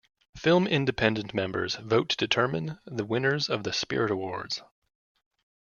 [0.35, 4.63] Film Independent Members vote to determine the winners of the Spirit Awards.